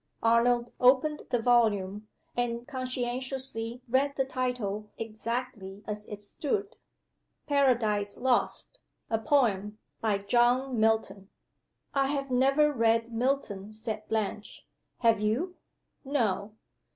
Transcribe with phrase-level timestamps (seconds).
[0.23, 6.75] Arnold opened the volume, and conscientiously read the title exactly as it stood:
[7.45, 8.79] "Paradise Lost.
[9.11, 9.77] A Poem.
[10.01, 11.29] By John Milton."
[11.93, 14.65] "I have never read Milton," said Blanche.
[15.01, 15.55] "Have you?"
[16.03, 16.55] "No."